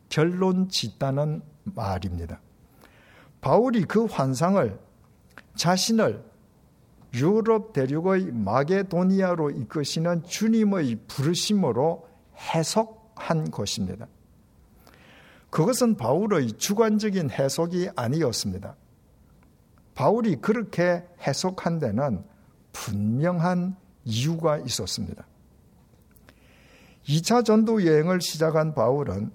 결론 0.09 0.69
짓다는 0.69 1.41
말입니다. 1.63 2.39
바울이 3.41 3.83
그 3.85 4.05
환상을 4.05 4.77
자신을 5.55 6.23
유럽 7.15 7.73
대륙의 7.73 8.31
마게도니아로 8.31 9.51
이끄시는 9.51 10.23
주님의 10.23 10.97
부르심으로 11.07 12.07
해석한 12.37 13.51
것입니다. 13.51 14.07
그것은 15.49 15.95
바울의 15.95 16.53
주관적인 16.53 17.29
해석이 17.29 17.89
아니었습니다. 17.95 18.75
바울이 19.93 20.35
그렇게 20.37 21.05
해석한 21.25 21.79
데는 21.79 22.23
분명한 22.73 23.77
이유가 24.03 24.57
있었습니다. 24.57 25.25
2차 27.07 27.45
전도 27.45 27.85
여행을 27.85 28.19
시작한 28.19 28.73
바울은 28.73 29.31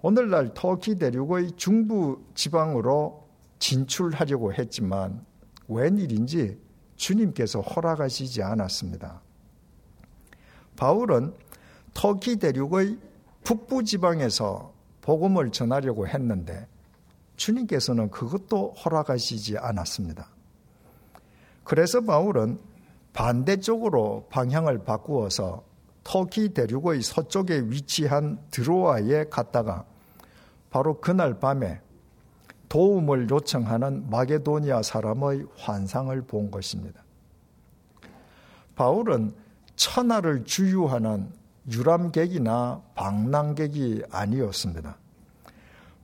오늘날 0.00 0.54
터키 0.54 0.98
대륙의 0.98 1.52
중부 1.56 2.24
지방으로 2.34 3.28
진출하려고 3.58 4.54
했지만 4.54 5.26
웬일인지 5.68 6.58
주님께서 7.00 7.62
허락하시지 7.62 8.42
않았습니다. 8.42 9.22
바울은 10.76 11.34
터키 11.94 12.36
대륙의 12.36 12.98
북부 13.42 13.82
지방에서 13.82 14.74
복음을 15.00 15.50
전하려고 15.50 16.06
했는데 16.06 16.68
주님께서는 17.36 18.10
그것도 18.10 18.74
허락하시지 18.74 19.56
않았습니다. 19.56 20.28
그래서 21.64 22.02
바울은 22.02 22.60
반대쪽으로 23.14 24.26
방향을 24.28 24.84
바꾸어서 24.84 25.64
터키 26.04 26.50
대륙의 26.52 27.00
서쪽에 27.00 27.62
위치한 27.68 28.38
드로아에 28.50 29.24
갔다가 29.30 29.86
바로 30.68 31.00
그날 31.00 31.40
밤에 31.40 31.80
도움을 32.70 33.28
요청하는 33.28 34.08
마게도니아 34.08 34.82
사람의 34.82 35.44
환상을 35.58 36.22
본 36.22 36.50
것입니다. 36.50 37.02
바울은 38.76 39.34
천하를 39.76 40.44
주유하는 40.44 41.32
유람객이나 41.68 42.80
방랑객이 42.94 44.04
아니었습니다. 44.10 44.96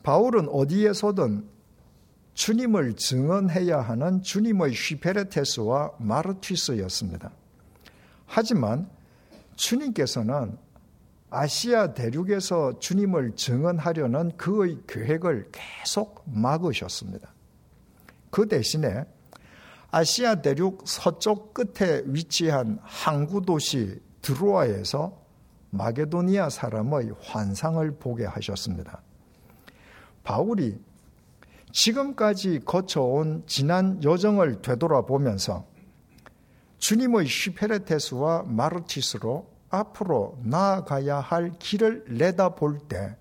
바울은 0.03 0.49
어디에서든 0.49 1.49
주님을 2.35 2.95
증언해야 2.97 3.81
하는 3.81 4.23
주님의 4.23 4.73
휘페레테스와 4.73 5.93
마르티스였습니다. 5.99 7.31
하지만 8.27 8.91
주님께서는 9.55 10.59
아시아 11.31 11.93
대륙에서 11.93 12.79
주님을 12.79 13.35
증언하려는 13.35 14.37
그의 14.37 14.79
계획을 14.87 15.51
계속 15.53 16.23
막으셨습니다. 16.27 17.33
그 18.31 18.47
대신에 18.47 19.05
아시아 19.91 20.37
대륙 20.37 20.83
서쪽 20.87 21.53
끝에 21.55 22.03
위치한 22.07 22.79
항구 22.83 23.43
도시 23.43 24.01
드로아에서 24.23 25.25
마게도니아 25.71 26.49
사람의 26.49 27.15
환상을 27.21 27.99
보게 27.99 28.25
하셨습니다. 28.25 29.03
바울이 30.23 30.79
지금까지 31.73 32.61
거쳐온 32.65 33.45
지난 33.47 34.03
여정을 34.03 34.63
되돌아보면서 34.63 35.67
주님의 36.79 37.27
슈페레테스와 37.27 38.45
마르티스로 38.47 39.56
앞으로 39.69 40.39
나아가야 40.43 41.19
할 41.19 41.53
길을 41.59 42.07
내다볼 42.09 42.79
때 42.89 43.17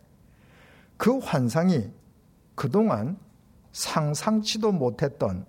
그 0.98 1.18
환상이 1.18 1.92
그동안 2.56 3.18
상상치도 3.74 4.72
못했던 4.72 5.46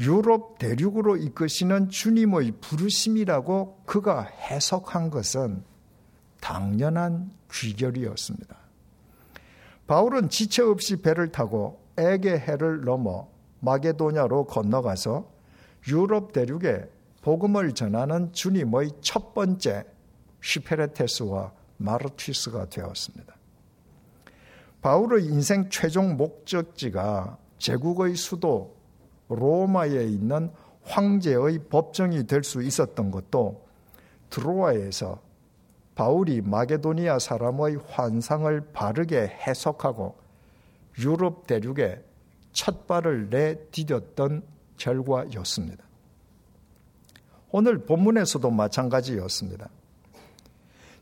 유럽 0.00 0.58
대륙으로 0.58 1.16
이끄시는 1.16 1.88
주님의 1.88 2.54
부르심이라고 2.60 3.82
그가 3.86 4.22
해석한 4.22 5.10
것은 5.10 5.62
당연한 6.40 7.30
귀결이었습니다. 7.50 8.56
바울은 9.86 10.28
지체 10.28 10.62
없이 10.62 10.96
배를 10.96 11.30
타고 11.30 11.80
에게해를 11.96 12.84
넘어 12.84 13.28
마게도냐로 13.60 14.46
건너가서 14.46 15.30
유럽 15.88 16.32
대륙에 16.32 16.90
복음을 17.22 17.72
전하는 17.72 18.32
주님의 18.32 18.90
첫 19.00 19.32
번째 19.32 19.84
슈페레테스와 20.44 21.52
마르티스가 21.78 22.68
되었습니다. 22.68 23.34
바울의 24.82 25.24
인생 25.24 25.70
최종 25.70 26.16
목적지가 26.16 27.38
제국의 27.58 28.16
수도 28.16 28.76
로마에 29.28 30.04
있는 30.04 30.50
황제의 30.82 31.60
법정이 31.70 32.26
될 32.26 32.44
수 32.44 32.62
있었던 32.62 33.10
것도 33.10 33.64
드로아에서 34.28 35.22
바울이 35.94 36.42
마게도니아 36.42 37.18
사람의 37.18 37.76
환상을 37.88 38.72
바르게 38.72 39.26
해석하고 39.46 40.16
유럽 40.98 41.46
대륙에 41.46 42.04
첫 42.52 42.86
발을 42.86 43.30
내디뎠던 43.30 44.42
결과였습니다. 44.76 45.84
오늘 47.50 47.78
본문에서도 47.86 48.50
마찬가지였습니다. 48.50 49.70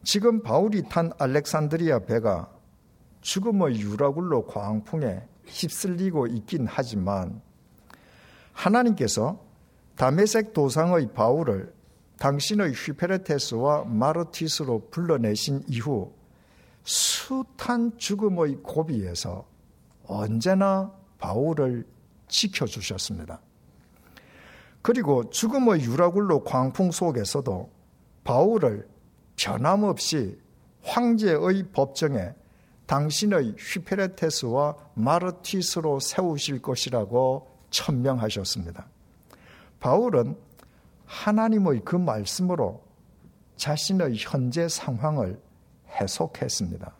지금 0.04 0.42
바울이 0.42 0.82
탄 0.88 1.12
알렉산드리아 1.18 2.00
배가 2.00 2.50
죽음의 3.20 3.80
유라굴로 3.80 4.46
광풍에 4.46 5.22
휩쓸리고 5.46 6.26
있긴 6.26 6.66
하지만 6.68 7.40
하나님께서 8.52 9.40
다메섹 9.96 10.52
도상의 10.52 11.12
바울을 11.12 11.72
당신의 12.18 12.72
휘페레테스와 12.72 13.84
마르티스로 13.84 14.88
불러내신 14.90 15.62
이후 15.68 16.12
숱한 16.82 17.96
죽음의 17.96 18.58
고비에서 18.62 19.46
언제나 20.04 20.92
바울을 21.18 21.86
지켜주셨습니다. 22.26 23.40
그리고 24.82 25.30
죽음의 25.30 25.82
유라굴로 25.82 26.42
광풍 26.42 26.90
속에서도 26.90 27.70
바울을 28.24 28.91
변함없이 29.36 30.38
황제의 30.82 31.64
법정에 31.72 32.34
당신의 32.86 33.54
휘페레테스와 33.58 34.76
마르티스로 34.94 36.00
세우실 36.00 36.60
것이라고 36.60 37.48
천명하셨습니다. 37.70 38.86
바울은 39.80 40.36
하나님의 41.06 41.82
그 41.84 41.96
말씀으로 41.96 42.82
자신의 43.56 44.16
현재 44.18 44.68
상황을 44.68 45.40
해석했습니다. 45.88 46.94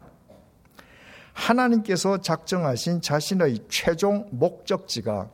하나님께서 1.33 2.19
작정하신 2.19 3.01
자신의 3.01 3.67
최종 3.69 4.29
목적지가 4.31 5.31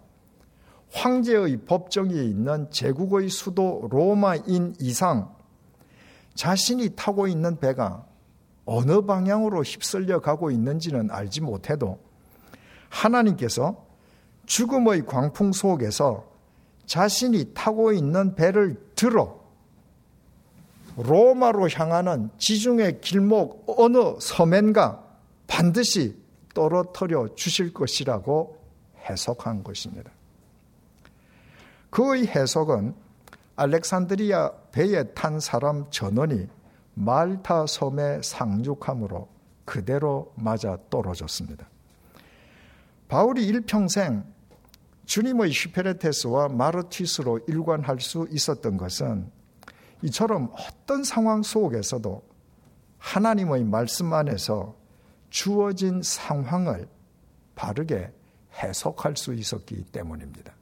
황제의 0.93 1.65
법정에 1.67 2.15
있는 2.15 2.71
제국의 2.71 3.29
수도 3.29 3.89
로마인 3.91 4.75
이상 4.81 5.37
자신이 6.38 6.90
타고 6.94 7.27
있는 7.27 7.59
배가 7.59 8.07
어느 8.64 9.01
방향으로 9.05 9.64
휩쓸려 9.64 10.20
가고 10.20 10.53
있는지는 10.53 11.11
알지 11.11 11.40
못해도 11.40 11.98
하나님께서 12.90 13.85
죽음의 14.46 15.05
광풍 15.07 15.51
속에서 15.51 16.31
자신이 16.87 17.55
타고 17.55 17.92
있는 17.92 18.37
배를 18.37 18.81
들어 18.94 19.40
로마로 20.96 21.70
향하는 21.70 22.31
지중해 22.38 23.01
길목 23.01 23.64
어느 23.77 23.98
서면가 24.20 25.05
반드시 25.48 26.16
떨어뜨려 26.55 27.35
주실 27.35 27.74
것이라고 27.74 28.57
해석한 29.11 29.64
것입니다. 29.64 30.12
그의 31.90 32.29
해석은 32.29 32.94
알렉산드리아 33.59 34.53
배에 34.71 35.03
탄 35.14 35.40
사람 35.40 35.90
전원이 35.90 36.47
말타 36.94 37.66
섬에 37.66 38.23
상륙함으로 38.23 39.29
그대로 39.64 40.33
맞아 40.37 40.79
떨어졌습니다. 40.88 41.68
바울이 43.09 43.44
일평생 43.47 44.25
주님의 45.07 45.53
슈페레테스와 45.53 46.49
마르티스로 46.49 47.40
일관할 47.49 47.99
수 47.99 48.29
있었던 48.31 48.77
것은 48.77 49.31
이처럼 50.03 50.53
어떤 50.55 51.03
상황 51.03 51.42
속에서도 51.42 52.23
하나님의 52.99 53.64
말씀 53.64 54.12
안에서 54.12 54.77
주어진 55.31 56.01
상황을 56.03 56.88
바르게 57.57 58.12
해석할 58.62 59.16
수 59.16 59.35
있었기 59.35 59.87
때문입니다. 59.87 60.58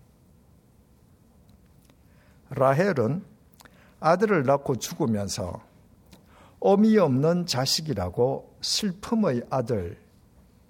라헬은 2.50 3.24
아들을 4.00 4.44
낳고 4.44 4.76
죽으면서 4.76 5.60
어미 6.60 6.98
없는 6.98 7.46
자식이라고 7.46 8.56
슬픔의 8.60 9.42
아들 9.50 9.98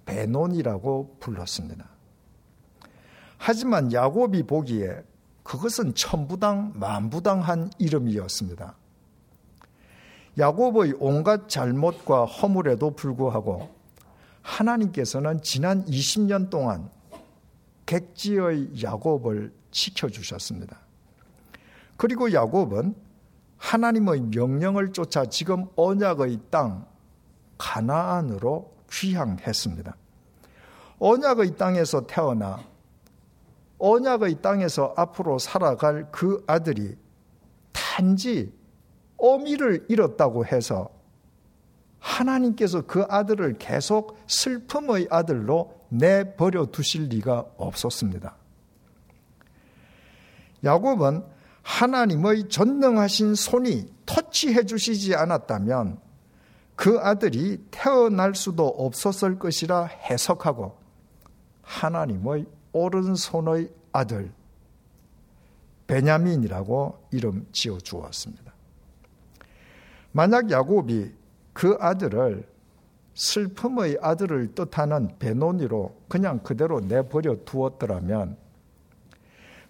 베논이라고 0.05 1.17
불렀습니다. 1.19 1.85
하지만 3.37 3.91
야곱이 3.93 4.43
보기에 4.43 5.03
그것은 5.43 5.95
천부당 5.95 6.73
만부당한 6.75 7.71
이름이었습니다. 7.77 8.75
야곱의 10.37 10.95
온갖 10.99 11.49
잘못과 11.49 12.25
허물에도 12.25 12.91
불구하고 12.91 13.69
하나님께서는 14.41 15.41
지난 15.41 15.85
20년 15.85 16.49
동안 16.49 16.89
객지의 17.85 18.83
야곱을 18.83 19.53
지켜주셨습니다. 19.71 20.86
그리고 21.97 22.31
야곱은 22.31 22.95
하나님의 23.57 24.21
명령을 24.21 24.93
쫓아 24.93 25.25
지금 25.25 25.65
언약의 25.75 26.39
땅 26.51 26.85
가나안으로 27.57 28.71
귀향했습니다. 28.89 29.95
언약의 30.99 31.57
땅에서 31.57 32.05
태어나 32.07 32.59
언약의 33.79 34.41
땅에서 34.41 34.93
앞으로 34.95 35.37
살아갈 35.39 36.11
그 36.11 36.43
아들이 36.47 36.95
단지 37.71 38.53
어미를 39.17 39.85
잃었다고 39.89 40.45
해서 40.45 40.89
하나님께서 41.99 42.81
그 42.81 43.05
아들을 43.09 43.57
계속 43.57 44.17
슬픔의 44.27 45.07
아들로 45.09 45.73
내버려 45.89 46.67
두실 46.67 47.07
리가 47.09 47.45
없었습니다. 47.57 48.35
야곱은 50.63 51.36
하나님의 51.67 52.47
전능하신 52.47 53.35
손이 53.35 53.93
터치해 54.05 54.65
주시지 54.65 55.15
않았다면 55.15 55.99
그 56.77 56.97
아들이 56.99 57.61
태어날 57.71 58.35
수도 58.35 58.67
없었을 58.67 59.37
것이라 59.37 59.85
해석하고 59.85 60.77
하나님의 61.61 62.45
오른손의 62.71 63.69
아들 63.91 64.31
베냐민이라고 65.87 67.09
이름 67.11 67.45
지어 67.51 67.77
주었습니다. 67.77 68.53
만약 70.13 70.49
야곱이 70.49 71.11
그 71.51 71.77
아들을 71.79 72.47
슬픔의 73.13 73.97
아들을 74.01 74.55
뜻하는 74.55 75.17
베노니로 75.19 75.97
그냥 76.07 76.39
그대로 76.39 76.79
내버려 76.79 77.43
두었더라면 77.43 78.37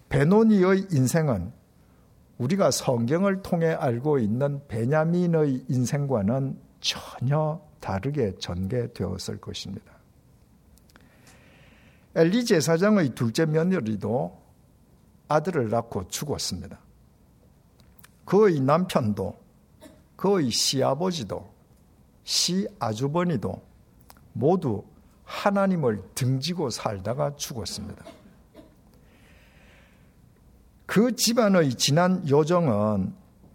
베노니의 0.10 0.88
인생은 0.92 1.57
우리가 2.38 2.71
성경을 2.71 3.41
통해 3.41 3.67
알고 3.67 4.19
있는 4.19 4.62
베냐민의 4.67 5.65
인생과는 5.69 6.60
전혀 6.80 7.60
다르게 7.80 8.36
전개되었을 8.38 9.39
것입니다. 9.39 9.93
엘리 12.15 12.45
제사장의 12.45 13.10
둘째 13.15 13.45
며느리도 13.45 14.38
아들을 15.28 15.69
낳고 15.69 16.08
죽었습니다. 16.08 16.80
그의 18.26 18.60
남편도 18.60 19.38
그의 20.15 20.50
시아버지도 20.50 21.47
시아주버니도 22.23 23.62
모두 24.34 24.84
하나님을 25.23 26.02
등지고 26.15 26.69
살다가 26.69 27.36
죽었습니다. 27.36 28.04
그 30.88 31.15
집안의 31.15 31.76
지난 31.76 32.28
요정은 32.28 33.13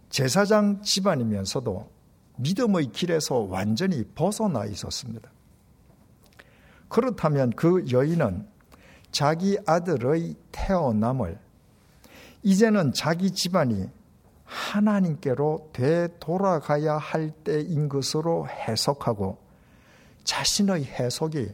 제사장 0.09 0.81
집안이면서도 0.83 1.91
믿음의 2.37 2.91
길에서 2.91 3.39
완전히 3.39 4.05
벗어나 4.15 4.65
있었습니다. 4.65 5.29
그렇다면 6.87 7.49
그 7.55 7.85
여인은 7.91 8.47
자기 9.11 9.57
아들의 9.65 10.35
태어남을 10.51 11.39
이제는 12.43 12.93
자기 12.93 13.31
집안이 13.31 13.89
하나님께로 14.43 15.71
되돌아가야 15.73 16.97
할 16.97 17.31
때인 17.31 17.89
것으로 17.89 18.47
해석하고 18.47 19.39
자신의 20.23 20.85
해석이 20.85 21.49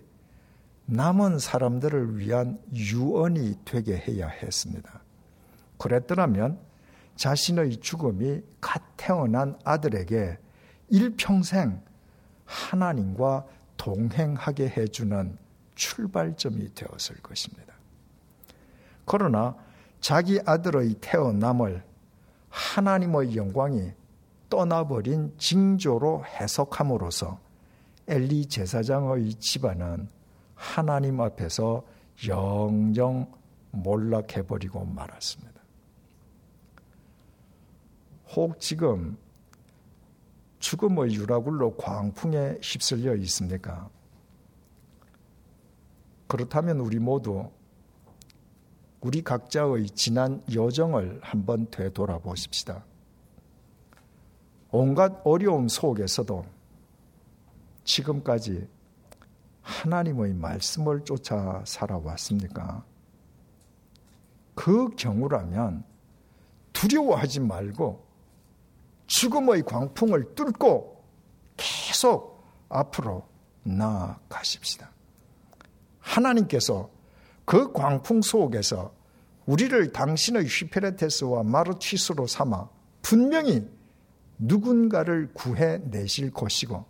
남은 0.88 1.40
사람들을 1.40 2.18
위한 2.18 2.60
유언이 2.74 3.60
되게 3.64 3.96
해야 3.96 4.28
했습니다. 4.28 5.04
그랬더라면 5.80 6.60
자신의 7.16 7.78
죽음이 7.78 8.42
갓 8.62 8.84
태어난 8.96 9.58
아들에게 9.64 10.38
일평생 10.90 11.82
하나님과 12.46 13.46
동행하게 13.78 14.70
해주는 14.70 15.38
출발점이 15.76 16.74
되었을 16.76 17.18
것입니다. 17.24 17.74
그러나 19.06 19.56
자기 20.02 20.40
아들의 20.46 20.96
태어남을 21.02 21.84
하나님의 22.50 23.36
영광이 23.36 23.92
떠나버린 24.50 25.34
징조로 25.38 26.26
해석함으로써 26.26 27.40
엘리 28.08 28.48
제사장의 28.48 29.36
집안은 29.36 30.10
하나님 30.56 31.22
앞에서 31.22 31.84
영영 32.28 33.32
몰락해버리고 33.72 34.84
말았습니다. 34.86 35.49
혹 38.36 38.60
지금 38.60 39.18
죽음의 40.60 41.16
유라굴로 41.16 41.78
광풍에 41.78 42.60
휩쓸려 42.62 43.16
있습니까? 43.16 43.90
그렇다면 46.28 46.80
우리 46.80 47.00
모두 47.00 47.50
우리 49.02 49.24
각자의 49.24 49.90
지난 49.92 50.44
여정을 50.54 51.20
한번 51.24 51.70
되돌아보십시다. 51.72 52.86
온갖 54.70 55.22
어려움 55.24 55.68
속에서도 55.68 56.46
지금까지 57.84 58.68
하나님의 59.62 60.34
말씀을 60.36 61.04
쫓아 61.04 61.64
살아왔습니까? 61.66 62.84
그 64.54 64.90
경우라면 64.96 65.84
두려워하지 66.74 67.40
말고 67.40 68.09
죽음의 69.10 69.64
광풍을 69.64 70.36
뚫고 70.36 71.04
계속 71.58 72.46
앞으로 72.70 73.28
나아가십시다. 73.64 74.90
하나님께서 76.00 76.90
그 77.44 77.74
광풍 77.74 78.22
속에서 78.22 78.94
우리를 79.46 79.92
당신의 79.92 80.46
휘페레테스와 80.46 81.44
마르치스로 81.44 82.28
삼아 82.28 82.70
분명히 83.02 83.68
누군가를 84.38 85.34
구해내실 85.34 86.32
것이고 86.32 86.86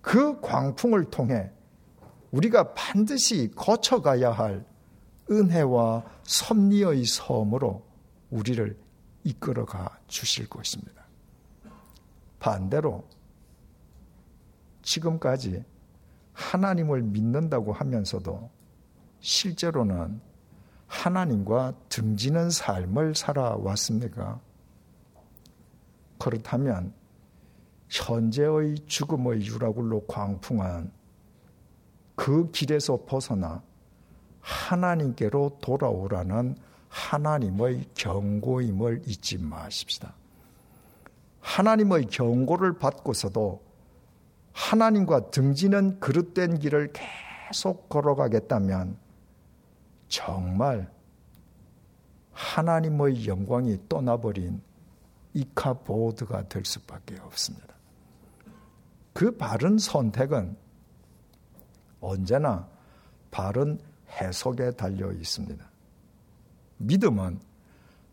그 0.00 0.40
광풍을 0.40 1.10
통해 1.10 1.50
우리가 2.32 2.74
반드시 2.74 3.52
거쳐가야 3.54 4.32
할 4.32 4.66
은혜와 5.30 6.02
섭리의 6.24 7.04
섬으로 7.04 7.86
우리를 8.30 8.76
이끌어가 9.22 9.98
주실 10.08 10.48
것입니다. 10.48 11.01
반대로 12.42 13.04
지금까지 14.82 15.64
하나님을 16.32 17.02
믿는다고 17.02 17.72
하면서도 17.72 18.50
실제로는 19.20 20.20
하나님과 20.88 21.74
등지는 21.88 22.50
삶을 22.50 23.14
살아왔습니까? 23.14 24.40
그렇다면 26.18 26.92
현재의 27.88 28.74
죽음의 28.86 29.46
유라굴로 29.46 30.06
광풍한 30.06 30.90
그 32.16 32.50
길에서 32.50 33.04
벗어나 33.06 33.62
하나님께로 34.40 35.58
돌아오라는 35.62 36.56
하나님의 36.88 37.90
경고임을 37.94 39.02
잊지 39.06 39.38
마십시다. 39.38 40.16
하나님의 41.42 42.06
경고를 42.06 42.78
받고서도 42.78 43.62
하나님과 44.52 45.30
등지는 45.30 46.00
그릇된 46.00 46.58
길을 46.58 46.92
계속 47.48 47.88
걸어가겠다면 47.88 48.96
정말 50.08 50.90
하나님의 52.32 53.26
영광이 53.26 53.88
떠나버린 53.88 54.62
이카보드가 55.34 56.48
될 56.48 56.64
수밖에 56.64 57.16
없습니다. 57.20 57.74
그 59.12 59.36
바른 59.36 59.78
선택은 59.78 60.56
언제나 62.00 62.68
바른 63.30 63.78
해석에 64.10 64.72
달려 64.72 65.12
있습니다. 65.12 65.64
믿음은 66.78 67.40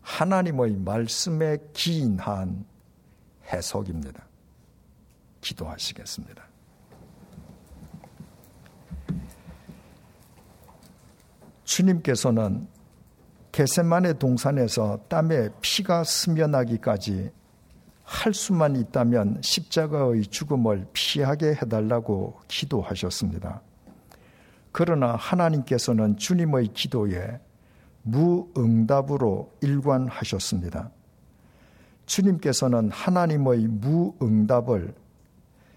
하나님의 0.00 0.76
말씀에 0.76 1.58
기인한 1.72 2.64
해석입니다. 3.52 4.24
기도하시겠습니다. 5.40 6.44
주님께서는 11.64 12.66
게세만의 13.52 14.18
동산에서 14.18 14.98
땀에 15.08 15.48
피가 15.60 16.04
스며나기까지 16.04 17.30
할 18.02 18.34
수만 18.34 18.74
있다면 18.74 19.40
십자가의 19.40 20.22
죽음을 20.22 20.88
피하게 20.92 21.54
해달라고 21.54 22.40
기도하셨습니다. 22.48 23.62
그러나 24.72 25.14
하나님께서는 25.14 26.16
주님의 26.16 26.68
기도에 26.68 27.40
무응답으로 28.02 29.52
일관하셨습니다. 29.60 30.90
주님께서는 32.10 32.90
하나님의 32.90 33.68
무응답을 33.68 34.92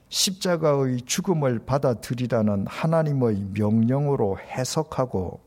십자가의 0.10 1.02
죽음을 1.02 1.60
받아들이라는 1.60 2.66
하나님의 2.68 3.50
명령으로 3.54 4.40
해석하고 4.40 5.40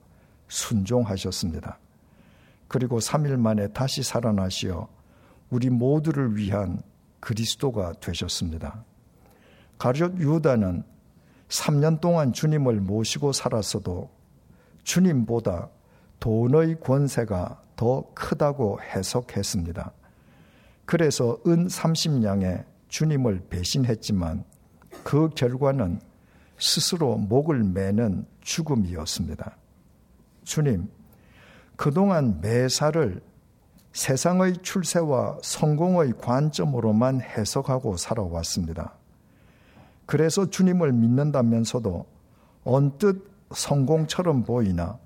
순종하셨습니다. 0.46 1.80
그리고 2.68 2.98
3일 2.98 3.36
만에 3.36 3.66
다시 3.68 4.04
살아나시어 4.04 4.88
우리 5.50 5.70
모두를 5.70 6.36
위한 6.36 6.82
그리스도가 7.18 7.92
되셨습니다. 7.94 8.84
가룟 9.78 10.20
유다는 10.20 10.84
3년 11.48 12.00
동안 12.00 12.32
주님을 12.32 12.80
모시고 12.80 13.32
살았어도 13.32 14.08
주님보다 14.84 15.68
돈의 16.20 16.78
권세가 16.78 17.60
더 17.74 18.04
크다고 18.14 18.80
해석했습니다. 18.80 19.92
그래서 20.86 21.38
은 21.46 21.66
30냥에 21.66 22.64
주님을 22.88 23.46
배신했지만 23.50 24.44
그 25.02 25.28
결과는 25.30 26.00
스스로 26.58 27.16
목을 27.16 27.62
매는 27.64 28.24
죽음이었습니다. 28.40 29.56
주님, 30.44 30.88
그동안 31.74 32.40
매사를 32.40 33.20
세상의 33.92 34.58
출세와 34.62 35.38
성공의 35.42 36.14
관점으로만 36.18 37.20
해석하고 37.20 37.96
살아왔습니다. 37.96 38.94
그래서 40.06 40.48
주님을 40.48 40.92
믿는다면서도 40.92 42.06
언뜻 42.64 43.30
성공처럼 43.52 44.44
보이나 44.44 44.98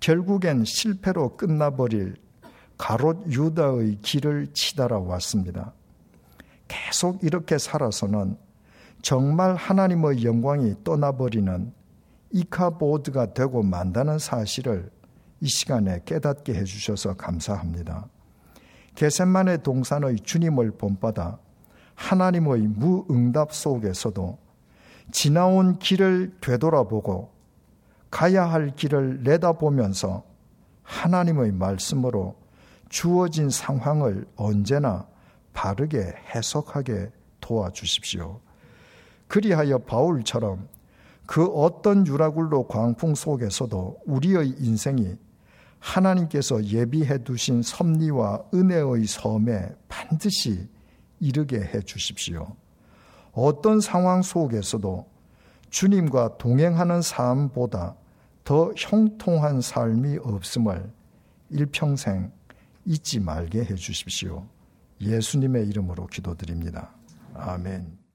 결국엔 0.00 0.64
실패로 0.64 1.36
끝나버릴 1.36 2.16
가롯 2.78 3.26
유다의 3.32 3.98
길을 4.02 4.48
치달아 4.52 4.98
왔습니다. 4.98 5.72
계속 6.68 7.22
이렇게 7.22 7.58
살아서는 7.58 8.36
정말 9.02 9.54
하나님의 9.54 10.24
영광이 10.24 10.84
떠나버리는 10.84 11.72
이카보드가 12.30 13.34
되고 13.34 13.62
만다는 13.62 14.18
사실을 14.18 14.90
이 15.40 15.48
시간에 15.48 16.00
깨닫게 16.04 16.54
해주셔서 16.54 17.14
감사합니다. 17.14 18.08
개셋만의 18.94 19.62
동산의 19.62 20.20
주님을 20.20 20.72
본받아 20.72 21.38
하나님의 21.94 22.62
무응답 22.68 23.52
속에서도 23.52 24.38
지나온 25.12 25.78
길을 25.78 26.36
되돌아보고 26.40 27.30
가야 28.10 28.44
할 28.44 28.74
길을 28.74 29.22
내다보면서 29.22 30.24
하나님의 30.82 31.52
말씀으로 31.52 32.36
주어진 32.88 33.50
상황을 33.50 34.26
언제나 34.36 35.06
바르게 35.52 36.14
해석하게 36.34 37.10
도와주십시오. 37.40 38.40
그리하여 39.28 39.78
바울처럼 39.78 40.68
그 41.26 41.46
어떤 41.46 42.06
유라굴로 42.06 42.68
광풍 42.68 43.14
속에서도 43.14 43.98
우리의 44.06 44.54
인생이 44.58 45.16
하나님께서 45.80 46.64
예비해 46.64 47.18
두신 47.18 47.62
섭리와 47.62 48.44
은혜의 48.54 49.06
섬에 49.06 49.70
반드시 49.88 50.68
이르게 51.20 51.60
해 51.60 51.80
주십시오. 51.80 52.46
어떤 53.32 53.80
상황 53.80 54.22
속에서도 54.22 55.06
주님과 55.70 56.38
동행하는 56.38 57.02
삶보다 57.02 57.96
더 58.44 58.72
형통한 58.76 59.60
삶이 59.60 60.18
없음을 60.22 60.90
일평생 61.50 62.30
잊지 62.86 63.20
말게 63.20 63.64
해 63.64 63.74
주십시오. 63.74 64.46
예수님의 65.00 65.68
이름으로 65.68 66.06
기도드립니다. 66.06 66.94
아멘. 67.34 68.05